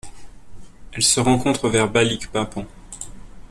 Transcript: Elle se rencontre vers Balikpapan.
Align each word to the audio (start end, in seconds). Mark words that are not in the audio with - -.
Elle 0.93 1.03
se 1.03 1.19
rencontre 1.19 1.69
vers 1.69 1.87
Balikpapan. 1.87 2.65